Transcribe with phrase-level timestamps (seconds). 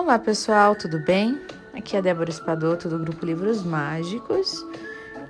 [0.00, 1.40] Olá pessoal, tudo bem?
[1.74, 4.64] Aqui é a Débora Espadoto do Grupo Livros Mágicos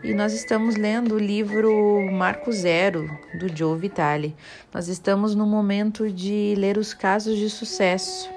[0.04, 1.72] e nós estamos lendo o livro
[2.12, 3.08] Marco Zero
[3.40, 4.36] do Joe Vitale.
[4.72, 8.28] Nós estamos no momento de ler os casos de sucesso,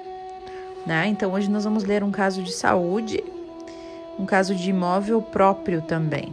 [0.86, 1.06] né?
[1.06, 3.22] Então hoje nós vamos ler um caso de saúde,
[4.18, 6.32] um caso de imóvel próprio também.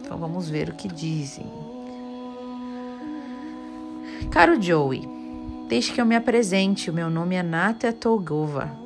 [0.00, 1.44] Então vamos ver o que dizem.
[4.30, 5.06] Caro Joey,
[5.68, 6.88] deixe que eu me apresente.
[6.88, 8.81] O meu nome é Natia Tolgova.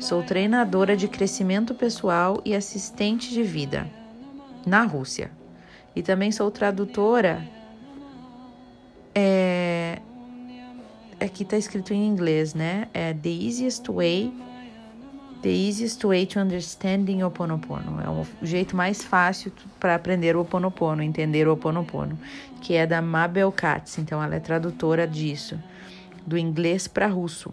[0.00, 3.88] Sou treinadora de crescimento pessoal e assistente de vida
[4.66, 5.30] na Rússia.
[5.94, 7.42] E também sou tradutora.
[9.14, 10.00] É...
[11.20, 12.88] Aqui está escrito em inglês, né?
[12.92, 14.32] É The Easiest Way.
[15.40, 18.00] The Easiest Way to Understanding o Oponopono.
[18.00, 22.18] É o jeito mais fácil para aprender o Oponopono, entender o Oponopono.
[22.60, 23.98] Que é da Mabel Katz.
[23.98, 25.58] Então ela é tradutora disso,
[26.26, 27.52] do inglês para russo.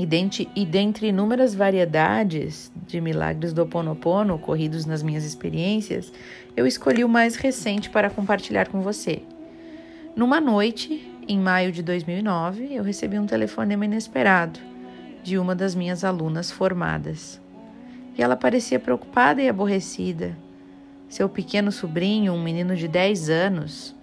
[0.00, 6.12] E dentre, inúmeras variedades de milagres do Oponopono ocorridos nas minhas experiências,
[6.56, 9.22] eu escolhi o mais recente para compartilhar com você.
[10.14, 14.60] Numa noite, em maio de 2009, eu recebi um telefonema inesperado
[15.24, 17.40] de uma das minhas alunas formadas.
[18.16, 20.38] E ela parecia preocupada e aborrecida.
[21.08, 23.96] Seu pequeno sobrinho, um menino de 10 anos,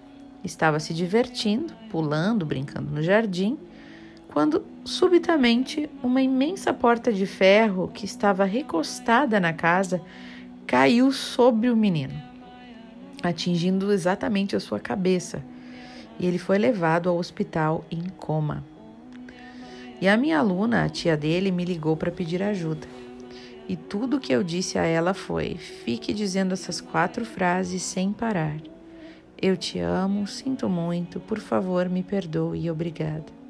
[0.44, 3.58] estava se divertindo, pulando, brincando no jardim
[4.36, 10.02] quando subitamente uma imensa porta de ferro que estava recostada na casa
[10.68, 12.22] caiu sobre o menino,
[13.24, 15.42] atingindo exatamente a sua cabeça,
[16.20, 18.62] e ele foi levado ao hospital em coma.
[20.02, 22.86] E a minha aluna, a tia dele, me ligou para pedir ajuda.
[23.70, 28.58] E tudo que eu disse a ela foi: fique dizendo essas quatro frases sem parar.
[29.42, 33.45] Eu te amo, sinto muito, por favor, me perdoe e obrigada.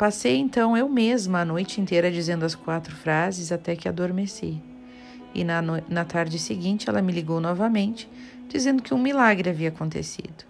[0.00, 4.58] Passei então eu mesma a noite inteira dizendo as quatro frases até que adormeci.
[5.34, 5.74] E na, no...
[5.90, 8.08] na tarde seguinte ela me ligou novamente,
[8.48, 10.46] dizendo que um milagre havia acontecido.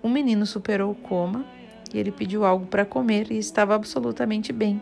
[0.00, 1.44] O menino superou o coma
[1.92, 4.80] e ele pediu algo para comer e estava absolutamente bem.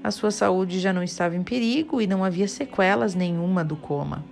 [0.00, 4.24] A sua saúde já não estava em perigo e não havia sequelas nenhuma do coma.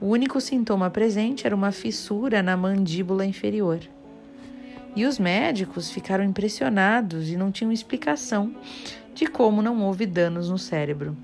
[0.00, 3.80] O único sintoma presente era uma fissura na mandíbula inferior.
[4.96, 8.56] E os médicos ficaram impressionados e não tinham explicação
[9.14, 11.14] de como não houve danos no cérebro.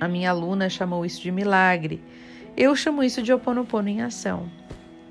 [0.00, 2.02] A minha aluna chamou isso de milagre.
[2.56, 4.50] Eu chamo isso de oponopono em ação.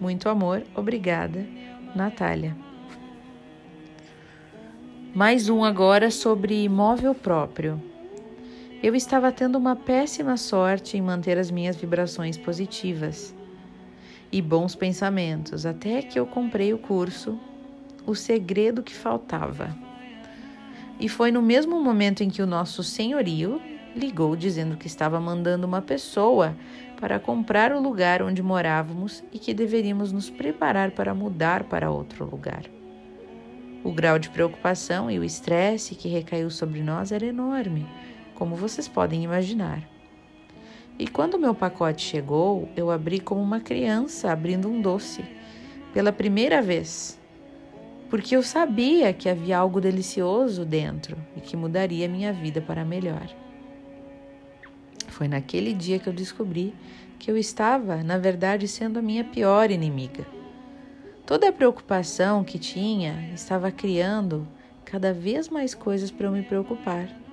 [0.02, 1.46] Muito amor, obrigada,
[1.96, 2.58] Natália.
[5.14, 7.82] Mais um agora sobre imóvel próprio.
[8.82, 13.36] Eu estava tendo uma péssima sorte em manter as minhas vibrações positivas
[14.36, 17.40] e bons pensamentos, até que eu comprei o curso
[18.06, 19.74] O Segredo que Faltava.
[21.00, 23.62] E foi no mesmo momento em que o nosso senhorio
[23.96, 26.54] ligou dizendo que estava mandando uma pessoa
[27.00, 32.30] para comprar o lugar onde morávamos e que deveríamos nos preparar para mudar para outro
[32.30, 32.66] lugar.
[33.86, 37.88] O grau de preocupação e o estresse que recaiu sobre nós era enorme,
[38.34, 39.95] como vocês podem imaginar.
[40.98, 45.26] E quando meu pacote chegou, eu abri como uma criança abrindo um doce,
[45.94, 47.20] pela primeira vez,
[48.10, 53.28] porque eu sabia que havia algo delicioso dentro e que mudaria minha vida para melhor.
[55.08, 56.74] Foi naquele dia que eu descobri
[57.18, 60.26] que eu estava, na verdade, sendo a minha pior inimiga.
[61.26, 64.48] Toda a preocupação que tinha estava criando
[64.84, 67.25] cada vez mais coisas para eu me preocupar.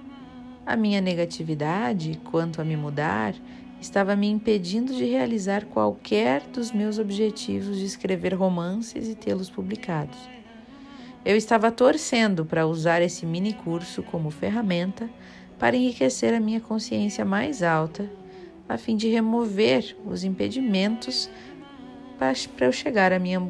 [0.65, 3.35] A minha negatividade quanto a me mudar
[3.81, 10.19] estava me impedindo de realizar qualquer dos meus objetivos de escrever romances e tê-los publicados.
[11.25, 15.11] Eu estava torcendo para usar esse mini curso como ferramenta
[15.59, 18.09] para enriquecer a minha consciência mais alta,
[18.69, 21.29] a fim de remover os impedimentos
[22.19, 23.41] para eu chegar à minha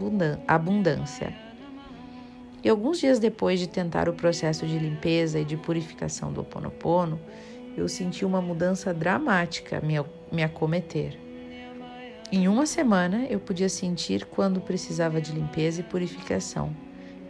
[0.48, 1.41] abundância.
[2.64, 7.20] E alguns dias depois de tentar o processo de limpeza e de purificação do Oponopono,
[7.76, 9.94] eu senti uma mudança dramática me,
[10.30, 11.18] me acometer.
[12.30, 16.74] Em uma semana, eu podia sentir quando precisava de limpeza e purificação,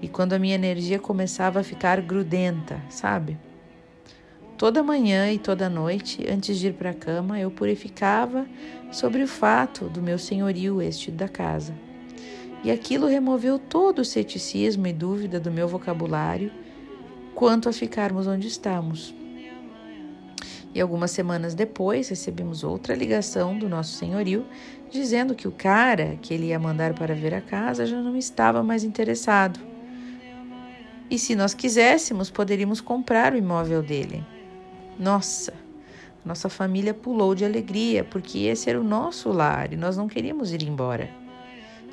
[0.00, 3.38] e quando a minha energia começava a ficar grudenta, sabe?
[4.58, 8.46] Toda manhã e toda noite, antes de ir para a cama, eu purificava
[8.92, 11.74] sobre o fato do meu senhorio este da casa.
[12.64, 16.52] E aquilo removeu todo o ceticismo e dúvida do meu vocabulário
[17.34, 19.14] quanto a ficarmos onde estamos.
[20.74, 24.46] E algumas semanas depois recebemos outra ligação do nosso senhorio
[24.90, 28.62] dizendo que o cara que ele ia mandar para ver a casa já não estava
[28.62, 29.60] mais interessado.
[31.10, 34.24] E se nós quiséssemos, poderíamos comprar o imóvel dele.
[34.98, 35.52] Nossa,
[36.24, 40.52] nossa família pulou de alegria, porque esse era o nosso lar e nós não queríamos
[40.52, 41.21] ir embora.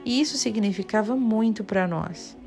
[0.05, 2.37] E isso significava muito para nós.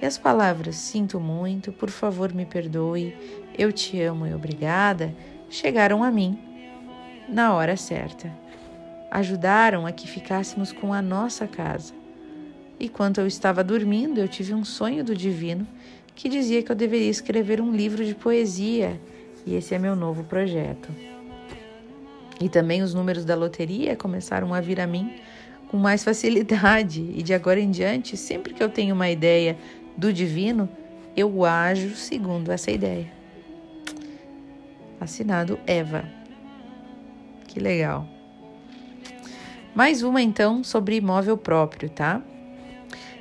[0.00, 3.14] E as palavras sinto muito, por favor me perdoe,
[3.56, 5.14] eu te amo e obrigada
[5.52, 6.38] chegaram a mim
[7.28, 8.32] na hora certa.
[9.10, 11.92] Ajudaram a que ficássemos com a nossa casa.
[12.80, 15.66] E quando eu estava dormindo, eu tive um sonho do divino
[16.14, 19.00] que dizia que eu deveria escrever um livro de poesia,
[19.46, 20.90] e esse é meu novo projeto.
[22.40, 25.14] E também os números da loteria começaram a vir a mim
[25.72, 29.56] com mais facilidade, e de agora em diante, sempre que eu tenho uma ideia
[29.96, 30.68] do divino,
[31.16, 33.10] eu ajo segundo essa ideia.
[35.00, 36.04] Assinado Eva.
[37.48, 38.06] Que legal.
[39.74, 42.20] Mais uma então sobre imóvel próprio, tá?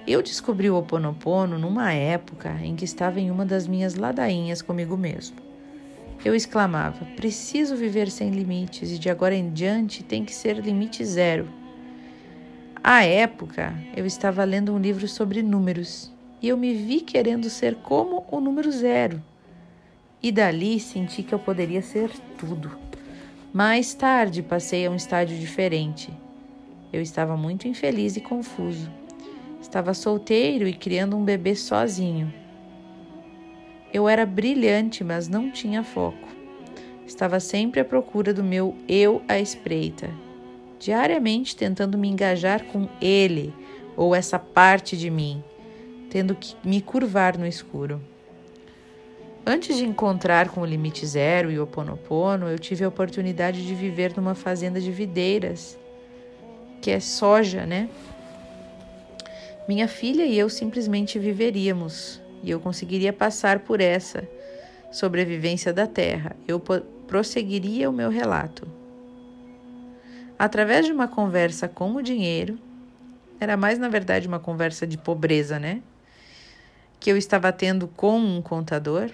[0.06, 4.62] Eu descobri o Ho Oponopono numa época em que estava em uma das minhas ladainhas
[4.62, 5.38] comigo mesmo.
[6.26, 11.06] Eu exclamava: preciso viver sem limites e de agora em diante tem que ser limite
[11.06, 11.61] zero.
[12.84, 16.12] À época, eu estava lendo um livro sobre números
[16.42, 19.22] e eu me vi querendo ser como o número zero
[20.22, 22.72] e dali senti que eu poderia ser tudo.
[23.54, 26.12] Mais tarde passei a um estágio diferente.
[26.92, 28.90] Eu estava muito infeliz e confuso.
[29.62, 32.34] Estava solteiro e criando um bebê sozinho.
[33.94, 36.30] Eu era brilhante, mas não tinha foco.
[37.06, 40.10] Estava sempre à procura do meu eu à espreita,
[40.82, 43.54] diariamente tentando me engajar com ele
[43.96, 45.44] ou essa parte de mim,
[46.10, 48.02] tendo que me curvar no escuro.
[49.46, 53.76] Antes de encontrar com o limite zero e o Oponopono, eu tive a oportunidade de
[53.76, 55.78] viver numa fazenda de videiras,
[56.82, 57.88] que é soja, né?
[59.68, 64.28] Minha filha e eu simplesmente viveríamos e eu conseguiria passar por essa
[64.92, 66.36] sobrevivência da terra.
[66.48, 66.60] Eu
[67.08, 68.81] prosseguiria o meu relato.
[70.44, 72.58] Através de uma conversa com o dinheiro,
[73.40, 75.84] era mais na verdade uma conversa de pobreza, né?
[77.00, 79.12] Que eu estava tendo com um contador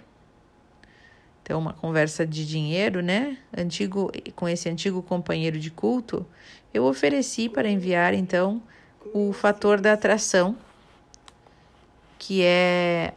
[1.47, 3.37] então, uma conversa de dinheiro, né?
[3.57, 6.25] Antigo, com esse antigo companheiro de culto,
[6.73, 8.61] eu ofereci para enviar então
[9.13, 10.57] o fator da atração,
[12.19, 13.13] que é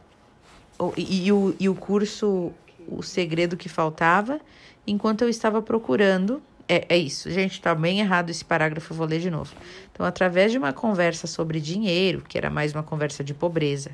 [0.95, 2.53] e, e, o, e o curso
[2.87, 4.39] O Segredo que Faltava,
[4.87, 6.41] enquanto eu estava procurando.
[6.73, 9.53] É, é isso, gente, está bem errado esse parágrafo, eu vou ler de novo.
[9.91, 13.91] Então, através de uma conversa sobre dinheiro, que era mais uma conversa de pobreza,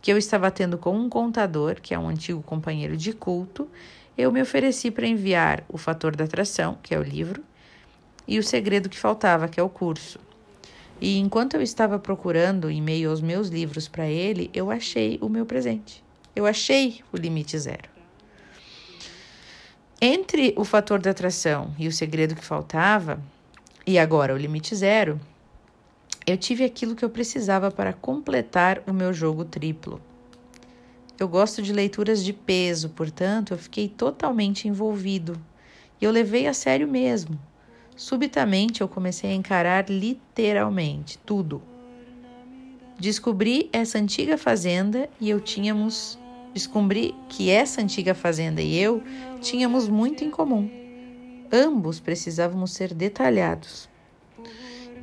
[0.00, 3.68] que eu estava tendo com um contador, que é um antigo companheiro de culto,
[4.16, 7.44] eu me ofereci para enviar o fator da atração, que é o livro,
[8.26, 10.18] e o segredo que faltava, que é o curso.
[10.98, 15.28] E enquanto eu estava procurando em meio aos meus livros para ele, eu achei o
[15.28, 16.02] meu presente.
[16.34, 17.93] Eu achei o limite zero.
[20.00, 23.20] Entre o fator da atração e o segredo que faltava,
[23.86, 25.20] e agora o limite zero,
[26.26, 30.00] eu tive aquilo que eu precisava para completar o meu jogo triplo.
[31.18, 35.40] Eu gosto de leituras de peso, portanto, eu fiquei totalmente envolvido
[36.00, 37.38] e eu levei a sério mesmo.
[37.96, 41.62] Subitamente eu comecei a encarar literalmente tudo.
[42.98, 46.18] Descobri essa antiga fazenda e eu tínhamos.
[46.54, 49.02] Descobri que essa antiga fazenda e eu
[49.40, 50.70] tínhamos muito em comum.
[51.52, 53.88] Ambos precisávamos ser detalhados.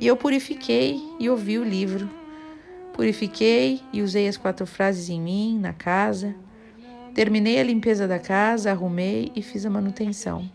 [0.00, 2.08] E eu purifiquei e ouvi o livro.
[2.94, 6.34] Purifiquei e usei as quatro frases em mim, na casa.
[7.14, 10.50] Terminei a limpeza da casa, arrumei e fiz a manutenção.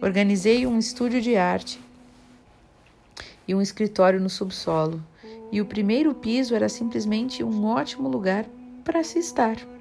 [0.00, 1.78] Organizei um estúdio de arte
[3.46, 5.02] e um escritório no subsolo,
[5.52, 8.46] e o primeiro piso era simplesmente um ótimo lugar
[8.84, 9.71] para se estar.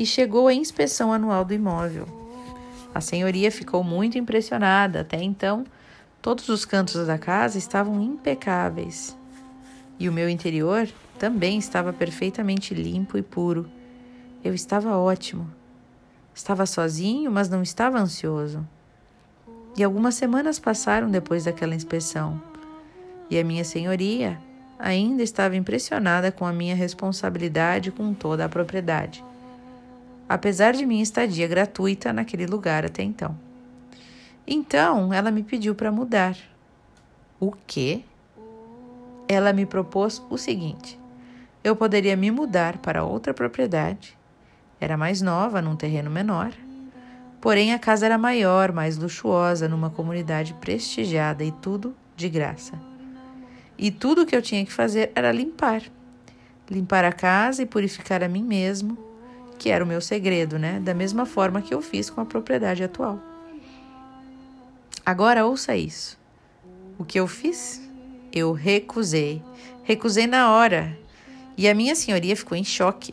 [0.00, 2.08] E chegou a inspeção anual do imóvel.
[2.94, 5.02] A senhoria ficou muito impressionada.
[5.02, 5.62] Até então,
[6.22, 9.14] todos os cantos da casa estavam impecáveis.
[9.98, 10.88] E o meu interior
[11.18, 13.70] também estava perfeitamente limpo e puro.
[14.42, 15.46] Eu estava ótimo.
[16.34, 18.66] Estava sozinho, mas não estava ansioso.
[19.76, 22.40] E algumas semanas passaram depois daquela inspeção.
[23.28, 24.38] E a minha senhoria
[24.78, 29.22] ainda estava impressionada com a minha responsabilidade com toda a propriedade,
[30.30, 33.36] apesar de minha estadia gratuita naquele lugar até então.
[34.46, 36.36] Então, ela me pediu para mudar.
[37.40, 38.04] O quê?
[39.26, 40.96] Ela me propôs o seguinte:
[41.64, 44.16] eu poderia me mudar para outra propriedade.
[44.80, 46.52] Era mais nova, num terreno menor.
[47.40, 52.78] Porém, a casa era maior, mais luxuosa, numa comunidade prestigiada e tudo de graça.
[53.76, 55.82] E tudo o que eu tinha que fazer era limpar.
[56.70, 59.09] Limpar a casa e purificar a mim mesmo,
[59.60, 60.80] que era o meu segredo, né?
[60.80, 63.20] Da mesma forma que eu fiz com a propriedade atual.
[65.04, 66.18] Agora ouça isso.
[66.98, 67.86] O que eu fiz?
[68.32, 69.42] Eu recusei.
[69.84, 70.98] Recusei na hora.
[71.58, 73.12] E a minha senhoria ficou em choque.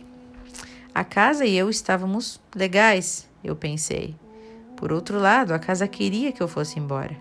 [0.95, 4.15] A casa e eu estávamos legais, eu pensei.
[4.77, 7.17] Por outro lado, a casa queria que eu fosse embora.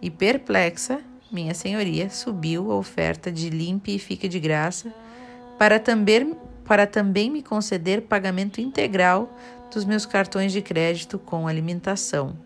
[0.00, 4.90] E perplexa, minha senhoria subiu a oferta de limpe e fique de graça
[5.58, 6.34] para também,
[6.70, 9.36] para também me conceder pagamento integral
[9.74, 12.36] dos meus cartões de crédito com alimentação.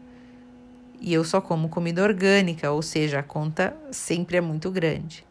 [0.99, 5.27] E eu só como comida orgânica, ou seja, a conta sempre é muito grande.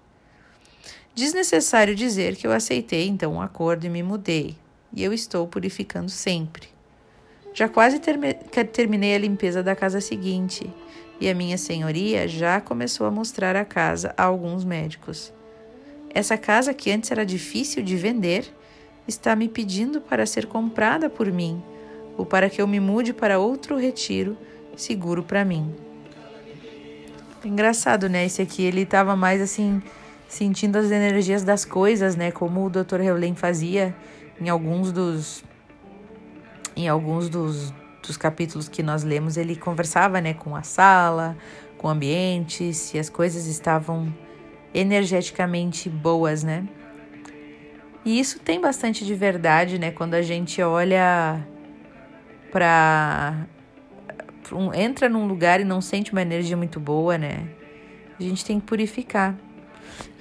[1.15, 4.55] Desnecessário dizer que eu aceitei então o um acordo e me mudei,
[4.93, 6.67] e eu estou purificando sempre.
[7.51, 10.71] Já quase terminei a limpeza da casa seguinte
[11.19, 15.33] e a minha senhoria já começou a mostrar a casa a alguns médicos.
[16.13, 18.53] Essa casa, que antes era difícil de vender,
[19.07, 21.62] está me pedindo para ser comprada por mim
[22.17, 24.38] ou para que eu me mude para outro retiro
[24.75, 25.74] seguro para mim.
[27.43, 28.25] Engraçado, né?
[28.25, 29.81] Esse aqui ele estava mais assim
[30.27, 32.31] sentindo as energias das coisas, né?
[32.31, 33.01] Como o Dr.
[33.01, 33.95] Heulen fazia
[34.39, 35.43] em alguns dos
[36.75, 41.38] em alguns dos, dos capítulos que nós lemos, ele conversava né, com a sala,
[41.77, 44.12] com o ambiente, se as coisas estavam
[44.74, 46.67] energeticamente boas, né?
[48.05, 49.91] E isso tem bastante de verdade, né?
[49.91, 51.41] Quando a gente olha
[52.51, 53.48] para
[54.51, 57.48] um, entra num lugar e não sente uma energia muito boa, né?
[58.19, 59.36] A gente tem que purificar.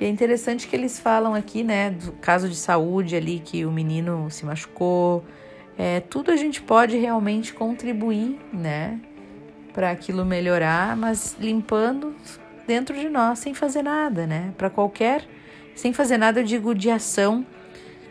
[0.00, 3.70] E é interessante que eles falam aqui, né, do caso de saúde ali que o
[3.70, 5.24] menino se machucou,
[5.78, 9.00] é, tudo a gente pode realmente contribuir, né,
[9.72, 12.14] para aquilo melhorar, mas limpando
[12.66, 14.52] dentro de nós, sem fazer nada, né?
[14.56, 15.26] Para qualquer,
[15.74, 17.44] sem fazer nada, eu digo de ação,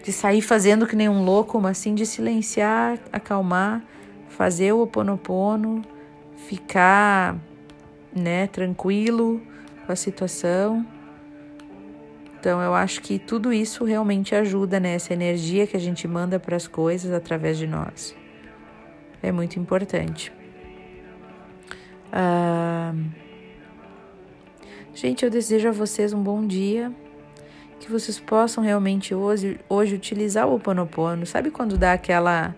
[0.03, 3.83] de sair fazendo que nem um louco, mas sim de silenciar, acalmar,
[4.29, 5.81] fazer o oponopono,
[6.35, 7.37] ficar,
[8.13, 9.41] né, tranquilo
[9.85, 10.85] com a situação
[12.41, 15.25] então eu acho que tudo isso realmente ajuda nessa né?
[15.25, 18.15] energia que a gente manda para as coisas através de nós.
[19.21, 20.33] É muito importante.
[22.11, 22.95] Ah,
[24.95, 26.91] gente, eu desejo a vocês um bom dia.
[27.81, 31.25] Que vocês possam realmente hoje, hoje utilizar o Ho.
[31.25, 32.55] Sabe quando dá aquela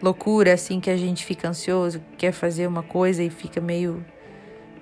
[0.00, 4.04] loucura assim que a gente fica ansioso, quer fazer uma coisa e fica meio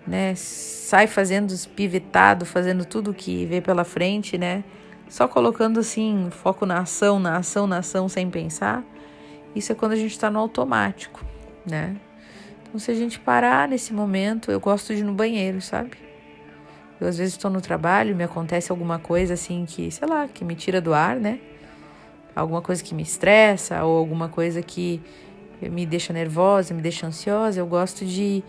[0.07, 0.35] né?
[0.35, 4.65] Sai fazendo pivotado, fazendo tudo que vê pela frente, né?
[5.09, 8.85] Só colocando assim foco na ação, na ação, na ação, sem pensar.
[9.55, 11.25] Isso é quando a gente está no automático,
[11.65, 11.97] né?
[12.63, 16.10] Então, se a gente parar nesse momento, eu gosto de ir no banheiro, sabe?
[17.01, 20.45] Eu às vezes estou no trabalho, me acontece alguma coisa assim que, sei lá, que
[20.45, 21.39] me tira do ar, né?
[22.37, 25.01] Alguma coisa que me estressa ou alguma coisa que
[25.63, 27.61] me deixa nervosa, me deixa ansiosa.
[27.61, 28.45] Eu gosto de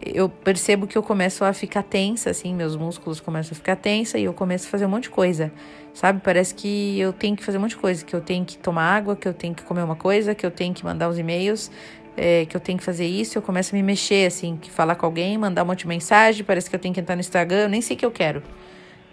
[0.00, 4.18] eu percebo que eu começo a ficar tensa, assim, meus músculos começam a ficar tensa
[4.18, 5.52] e eu começo a fazer um monte de coisa,
[5.94, 6.20] sabe?
[6.22, 8.96] Parece que eu tenho que fazer um monte de coisa, que eu tenho que tomar
[8.96, 11.70] água, que eu tenho que comer uma coisa, que eu tenho que mandar uns e-mails,
[12.16, 13.38] é, que eu tenho que fazer isso.
[13.38, 16.44] Eu começo a me mexer, assim, que falar com alguém, mandar um monte de mensagem,
[16.44, 18.42] parece que eu tenho que entrar no Instagram, eu nem sei o que eu quero,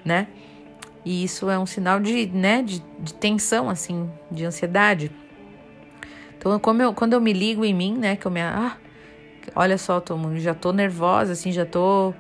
[0.06, 0.28] né?
[1.04, 5.12] E isso é um sinal de, né, de, de tensão, assim, de ansiedade.
[6.38, 8.42] Então, como eu, quando eu me ligo em mim, né, que eu me.
[8.42, 8.78] Ah,
[9.56, 12.14] olha só, tô, já tô nervosa, assim, já tô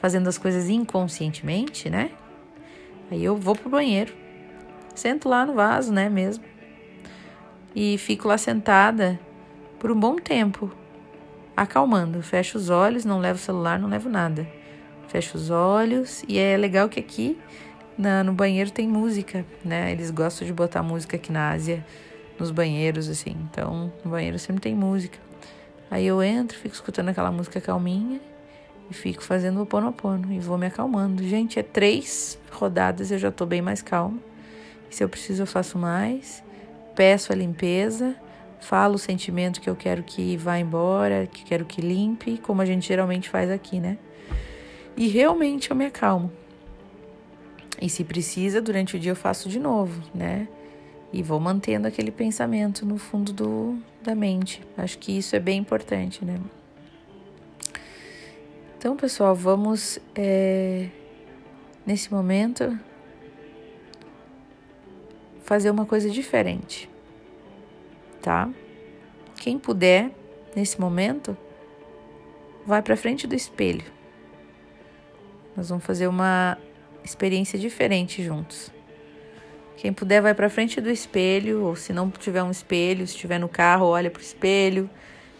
[0.00, 2.10] fazendo as coisas inconscientemente, né?
[3.10, 4.12] Aí eu vou pro banheiro,
[4.94, 6.44] sento lá no vaso, né, mesmo,
[7.74, 9.18] e fico lá sentada
[9.78, 10.70] por um bom tempo,
[11.56, 12.22] acalmando.
[12.22, 14.46] Fecho os olhos, não levo celular, não levo nada.
[15.08, 17.38] Fecho os olhos e é legal que aqui
[17.96, 19.90] na, no banheiro tem música, né?
[19.90, 21.84] Eles gostam de botar música aqui na Ásia,
[22.38, 23.36] nos banheiros, assim.
[23.50, 25.18] Então, no banheiro sempre tem música.
[25.90, 28.20] Aí eu entro, fico escutando aquela música calminha
[28.90, 31.22] e fico fazendo o ponopono e vou me acalmando.
[31.22, 34.18] Gente, é três rodadas, eu já tô bem mais calma.
[34.90, 36.42] Se eu preciso, eu faço mais.
[36.94, 38.14] Peço a limpeza,
[38.60, 42.64] falo o sentimento que eu quero que vá embora, que quero que limpe, como a
[42.64, 43.98] gente geralmente faz aqui, né?
[44.96, 46.30] E realmente eu me acalmo.
[47.80, 50.48] E se precisa, durante o dia eu faço de novo, né?
[51.12, 54.62] E vou mantendo aquele pensamento no fundo do, da mente.
[54.76, 56.38] Acho que isso é bem importante, né?
[58.76, 60.88] Então, pessoal, vamos é,
[61.86, 62.78] nesse momento
[65.42, 66.88] fazer uma coisa diferente,
[68.28, 68.46] tá?
[69.36, 70.10] Quem puder,
[70.54, 71.34] nesse momento,
[72.66, 73.86] vai para frente do espelho.
[75.56, 76.58] Nós vamos fazer uma
[77.02, 78.70] experiência diferente juntos.
[79.78, 83.38] Quem puder vai para frente do espelho, ou se não tiver um espelho, se estiver
[83.38, 84.90] no carro, olha pro espelho,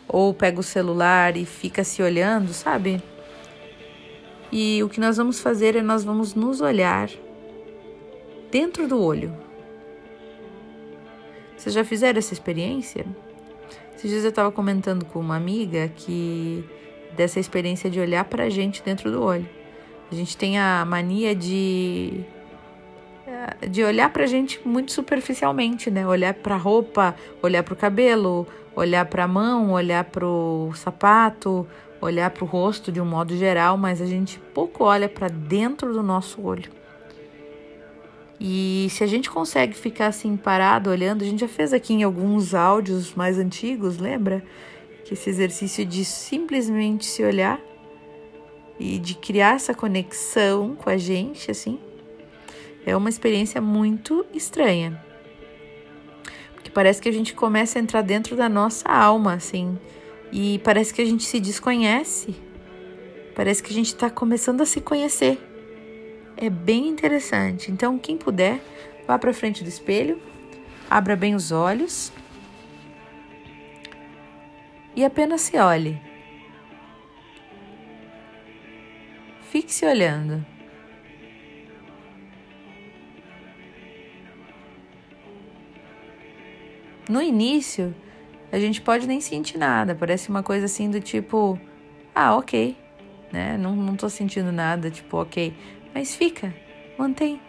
[0.08, 3.02] ou pega o celular e fica se olhando, sabe?
[4.50, 7.10] E o que nós vamos fazer é nós vamos nos olhar
[8.50, 9.47] dentro do olho.
[11.58, 13.04] Vocês já fizeram essa experiência?
[13.96, 16.64] Esses dias eu estava comentando com uma amiga que
[17.16, 19.48] dessa experiência de olhar para a gente dentro do olho.
[20.10, 22.24] A gente tem a mania de
[23.68, 26.06] de olhar pra gente muito superficialmente, né?
[26.06, 31.66] Olhar pra roupa, olhar pro cabelo, olhar pra mão, olhar pro sapato,
[32.00, 36.02] olhar pro rosto de um modo geral, mas a gente pouco olha para dentro do
[36.02, 36.77] nosso olho.
[38.40, 42.02] E se a gente consegue ficar assim parado olhando, a gente já fez aqui em
[42.04, 44.44] alguns áudios mais antigos, lembra?
[45.04, 47.60] Que esse exercício de simplesmente se olhar
[48.78, 51.80] e de criar essa conexão com a gente, assim,
[52.86, 55.02] é uma experiência muito estranha.
[56.54, 59.76] Porque parece que a gente começa a entrar dentro da nossa alma, assim,
[60.30, 62.36] e parece que a gente se desconhece.
[63.34, 65.47] Parece que a gente está começando a se conhecer.
[66.40, 67.72] É bem interessante.
[67.72, 68.60] Então, quem puder,
[69.08, 70.22] vá para frente do espelho,
[70.88, 72.12] abra bem os olhos
[74.94, 76.00] e apenas se olhe.
[79.50, 80.46] Fique se olhando.
[87.08, 87.92] No início,
[88.52, 91.58] a gente pode nem sentir nada, parece uma coisa assim do tipo,
[92.14, 92.76] ah, ok,
[93.32, 93.56] né?
[93.56, 95.52] Não, não tô sentindo nada, tipo, ok.
[95.94, 96.54] Mas fica,
[96.96, 97.40] mantém,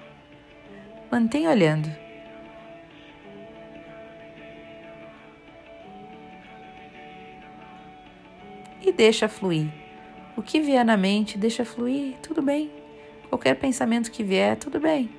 [1.12, 1.90] mantém olhando.
[8.82, 9.70] E deixa fluir.
[10.36, 12.72] O que vier na mente, deixa fluir, tudo bem.
[13.28, 15.10] Qualquer pensamento que vier, tudo bem.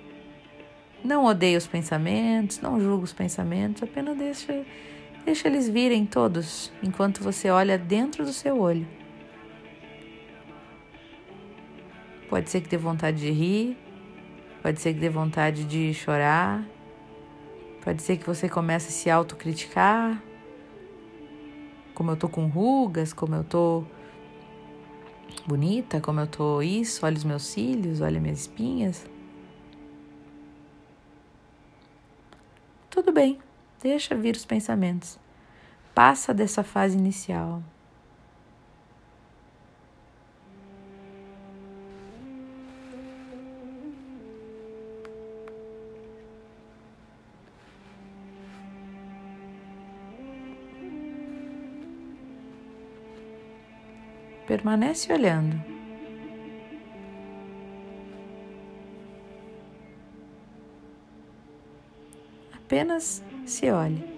[1.05, 4.65] Não odeia os pensamentos, não julga os pensamentos, apenas deixa,
[5.25, 8.87] deixa eles virem todos enquanto você olha dentro do seu olho.
[12.31, 13.77] Pode ser que dê vontade de rir,
[14.63, 16.65] pode ser que dê vontade de chorar,
[17.83, 20.23] pode ser que você comece a se autocriticar,
[21.93, 23.83] como eu tô com rugas, como eu tô
[25.45, 29.05] bonita, como eu tô isso, olha os meus cílios, olha minhas espinhas.
[32.89, 33.41] Tudo bem,
[33.83, 35.19] deixa vir os pensamentos.
[35.93, 37.61] Passa dessa fase inicial.
[54.51, 55.55] Permanece olhando.
[62.53, 64.10] Apenas se olhe.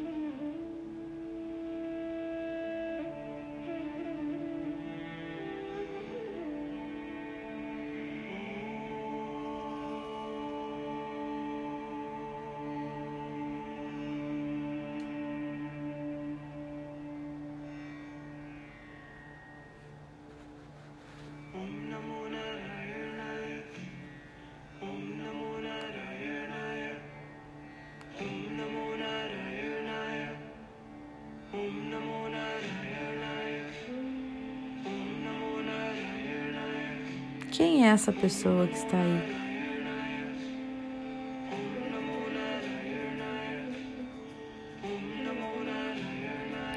[37.93, 39.43] Essa pessoa que está aí?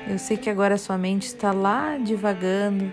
[0.08, 2.92] Eu sei que agora sua mente está lá divagando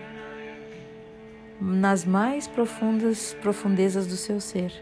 [1.61, 4.73] nas mais profundas profundezas do seu ser.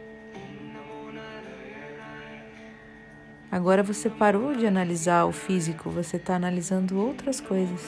[3.52, 7.86] Agora você parou de analisar o físico, você está analisando outras coisas,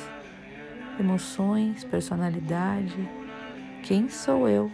[1.00, 3.10] emoções, personalidade.
[3.82, 4.70] Quem sou eu?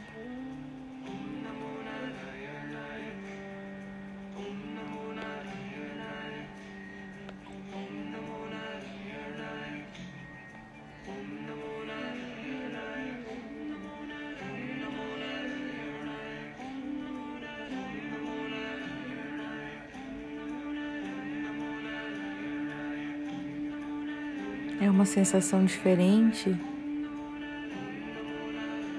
[25.10, 26.56] Sensação diferente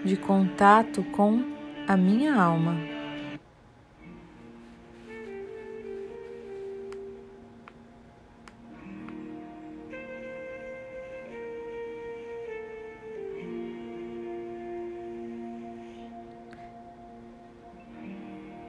[0.05, 1.45] de contato com
[1.87, 2.77] a minha alma.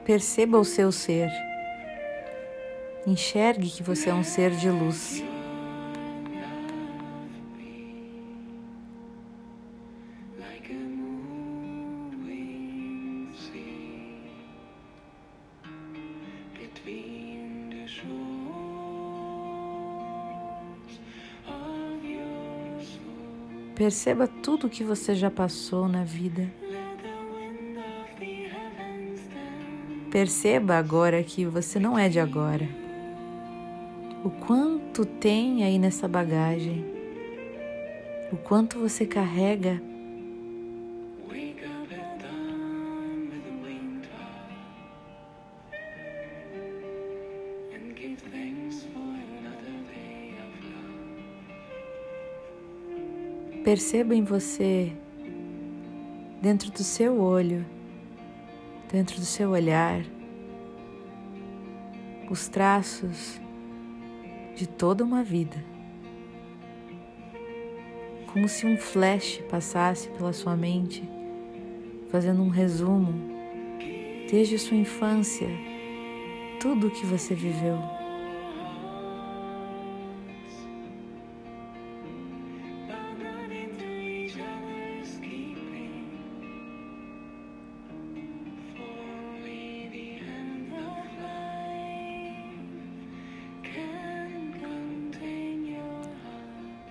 [0.04, 1.30] Perceba o seu ser.
[3.06, 5.24] Enxergue que você é um ser de luz.
[23.82, 26.48] Perceba tudo que você já passou na vida.
[30.08, 32.68] Perceba agora que você não é de agora.
[34.24, 36.84] O quanto tem aí nessa bagagem.
[38.30, 39.82] O quanto você carrega
[53.72, 54.92] Perceba em você,
[56.42, 57.64] dentro do seu olho,
[58.92, 60.04] dentro do seu olhar,
[62.30, 63.40] os traços
[64.54, 65.56] de toda uma vida.
[68.30, 71.02] Como se um flash passasse pela sua mente,
[72.10, 73.14] fazendo um resumo
[74.30, 75.48] desde sua infância,
[76.60, 78.01] tudo o que você viveu.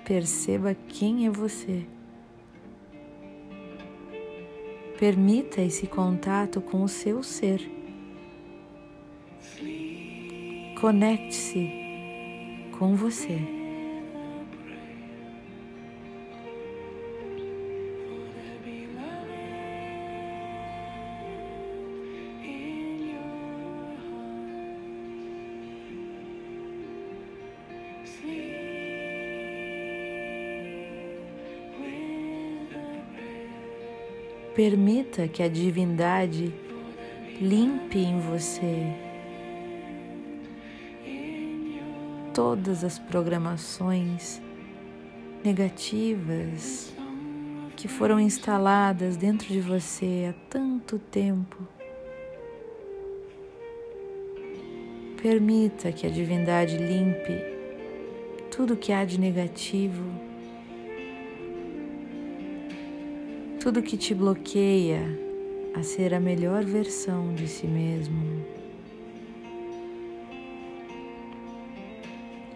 [0.06, 1.86] Perceba quem é você.
[4.98, 7.62] Permita esse contato com o seu ser.
[10.80, 11.70] Conecte-se
[12.78, 13.61] com você.
[34.64, 36.54] Permita que a divindade
[37.42, 38.94] limpe em você
[42.32, 44.40] todas as programações
[45.44, 46.94] negativas
[47.76, 51.58] que foram instaladas dentro de você há tanto tempo.
[55.20, 57.34] Permita que a divindade limpe
[58.52, 60.31] tudo que há de negativo,
[63.62, 65.04] tudo que te bloqueia
[65.76, 68.44] a ser a melhor versão de si mesmo.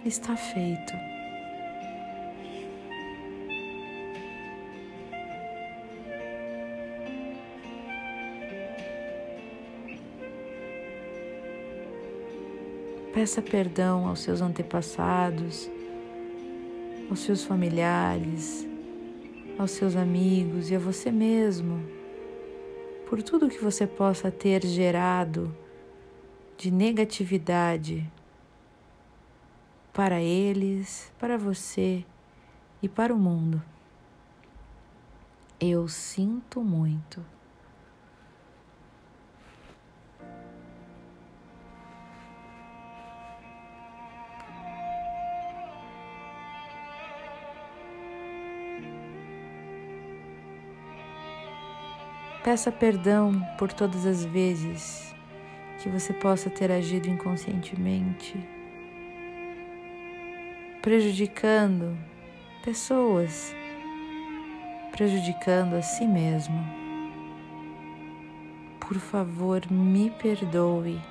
[0.04, 0.94] Está feito.
[13.13, 15.70] Peça perdão aos seus antepassados,
[17.12, 18.68] aos seus familiares,
[19.58, 21.84] aos seus amigos e a você mesmo
[23.08, 25.56] por tudo que você possa ter gerado
[26.58, 28.12] de negatividade
[29.94, 32.04] para eles, para você
[32.82, 33.62] e para o mundo.
[35.60, 37.24] Eu sinto muito.
[52.45, 55.15] Peça perdão por todas as vezes
[55.79, 58.36] que você possa ter agido inconscientemente,
[60.79, 61.97] prejudicando
[62.63, 63.51] pessoas,
[64.91, 66.63] prejudicando a si mesmo.
[68.79, 71.01] Por favor, me perdoe.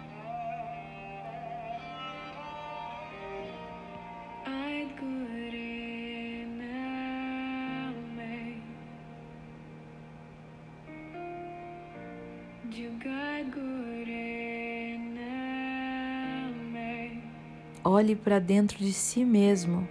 [17.97, 19.89] Olhe para dentro de si mesmo.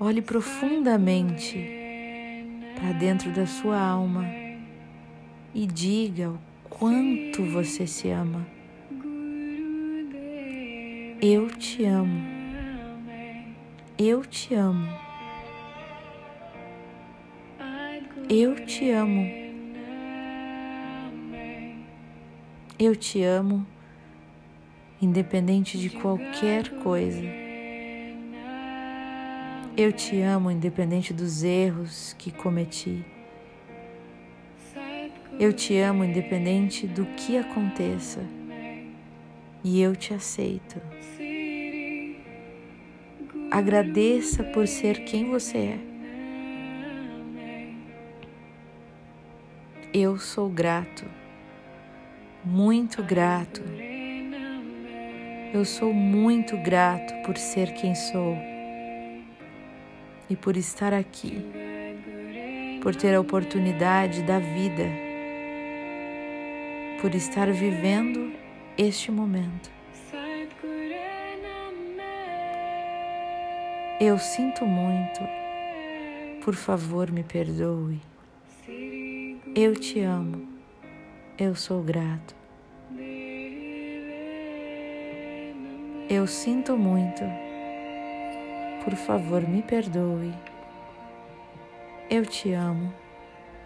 [0.00, 1.56] Olhe profundamente
[2.74, 4.24] para dentro da sua alma
[5.54, 8.44] e diga o quanto você se ama.
[11.20, 12.20] Eu te amo.
[13.96, 14.88] Eu te amo.
[18.28, 19.30] Eu te amo.
[22.76, 23.64] Eu te amo
[25.02, 27.26] independente de qualquer coisa.
[29.76, 33.04] Eu te amo, independente dos erros que cometi.
[35.40, 38.20] Eu te amo, independente do que aconteça.
[39.64, 40.80] E eu te aceito.
[43.50, 45.78] Agradeça por ser quem você é.
[49.92, 51.04] Eu sou grato,
[52.44, 53.62] muito grato
[55.52, 58.38] eu sou muito grato por ser quem sou
[60.30, 61.44] e por estar aqui,
[62.82, 64.84] por ter a oportunidade da vida,
[67.02, 68.32] por estar vivendo
[68.78, 69.70] este momento.
[74.00, 75.20] Eu sinto muito,
[76.42, 78.00] por favor, me perdoe.
[79.54, 80.48] Eu te amo,
[81.38, 82.41] eu sou grato.
[86.14, 87.22] Eu sinto muito.
[88.84, 90.34] Por favor, me perdoe.
[92.10, 92.92] Eu te amo.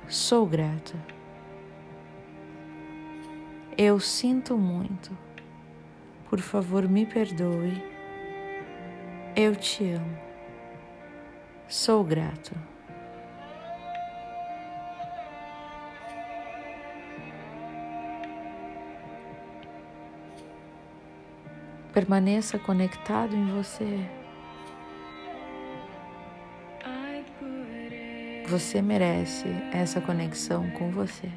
[0.07, 0.95] Sou grata.
[3.77, 5.11] Eu sinto muito.
[6.31, 7.83] Por favor, me perdoe.
[9.35, 10.17] Eu te amo.
[11.67, 12.55] Sou grato.
[21.97, 23.99] Permaneça conectado em você.
[28.47, 31.31] Você merece essa conexão com você.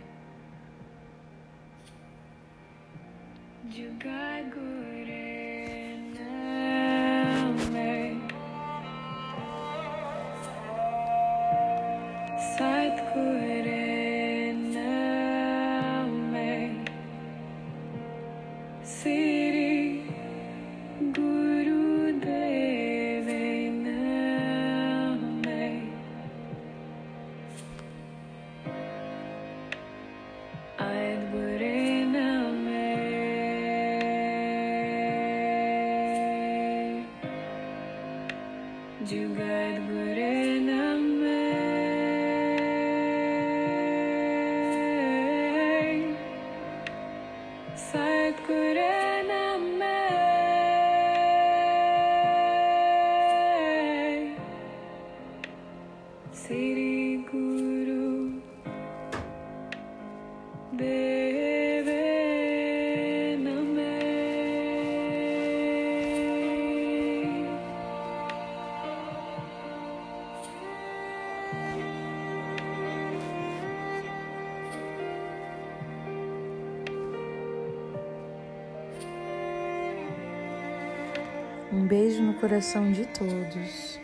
[82.39, 83.99] Coração de todos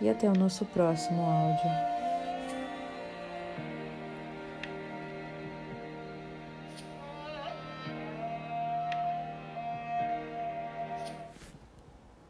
[0.00, 1.89] e até o nosso próximo áudio.